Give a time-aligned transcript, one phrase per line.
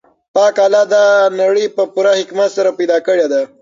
[0.35, 1.05] پاک الله دا
[1.41, 3.41] نړۍ په پوره حکمت سره پیدا کړې ده.